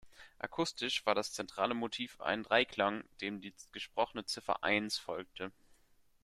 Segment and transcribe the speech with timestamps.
[0.39, 5.51] Akustisch war das zentrale Motiv ein „Dreiklang“, dem die gesprochene Ziffer „Eins“ folgte.